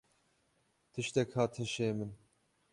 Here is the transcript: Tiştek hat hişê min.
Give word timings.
Tiştek 0.91 1.29
hat 1.37 1.53
hişê 1.61 1.89
min. 1.97 2.11